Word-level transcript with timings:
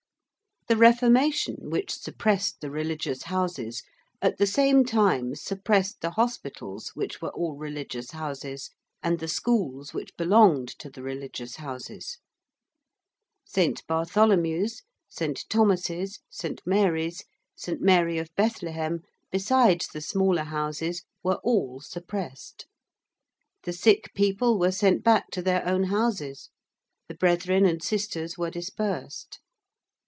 The 0.67 0.77
Reformation, 0.77 1.69
which 1.69 1.91
suppressed 1.93 2.61
the 2.61 2.71
religious 2.71 3.23
Houses, 3.23 3.83
at 4.21 4.37
the 4.37 4.47
same 4.47 4.85
time 4.85 5.35
suppressed 5.35 5.99
the 5.99 6.11
hospitals 6.11 6.89
which 6.93 7.21
were 7.21 7.31
all 7.31 7.57
religious 7.57 8.11
Houses 8.11 8.69
and 9.03 9.19
the 9.19 9.27
schools 9.27 9.93
which 9.93 10.15
belonged 10.15 10.69
to 10.79 10.89
the 10.89 11.03
religious 11.03 11.57
Houses. 11.57 12.19
St. 13.43 13.85
Bartholomew's, 13.85 14.83
St. 15.09 15.43
Thomas's, 15.49 16.19
St. 16.29 16.61
Mary's, 16.65 17.25
St. 17.53 17.81
Mary 17.81 18.17
of 18.17 18.29
Bethlehem, 18.37 19.01
besides 19.29 19.87
the 19.89 19.99
smaller 19.99 20.43
houses, 20.43 21.03
were 21.21 21.41
all 21.43 21.81
suppressed. 21.81 22.65
The 23.63 23.73
sick 23.73 24.13
people 24.13 24.57
were 24.57 24.71
sent 24.71 25.03
back 25.03 25.31
to 25.31 25.41
their 25.41 25.67
own 25.67 25.85
houses; 25.85 26.49
the 27.09 27.15
brethren 27.15 27.65
and 27.65 27.83
sisters 27.83 28.37
were 28.37 28.51
dispersed. 28.51 29.39